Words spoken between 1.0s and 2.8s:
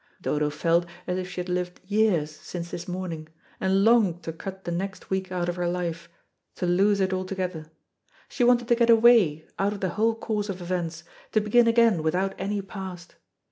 as if she had lived years since